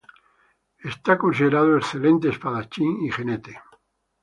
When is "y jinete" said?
3.05-3.53